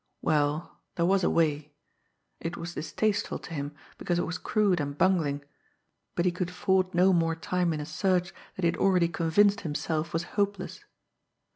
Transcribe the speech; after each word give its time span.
Well, 0.23 0.79
there 0.95 1.05
was 1.05 1.23
a 1.23 1.29
way 1.29 1.73
it 2.39 2.57
was 2.57 2.73
distasteful 2.73 3.37
to 3.37 3.53
him 3.53 3.75
because 3.99 4.17
it 4.17 4.25
was 4.25 4.39
crude 4.39 4.79
and 4.81 4.97
bungling, 4.97 5.45
but 6.15 6.25
he 6.25 6.31
could 6.31 6.49
afford 6.49 6.95
no 6.95 7.13
more 7.13 7.35
time 7.35 7.71
in 7.71 7.79
a 7.79 7.85
search, 7.85 8.33
that 8.55 8.63
he 8.63 8.67
had 8.67 8.77
already 8.77 9.07
convinced 9.07 9.61
himself 9.61 10.11
was 10.11 10.23
hopeless. 10.33 10.83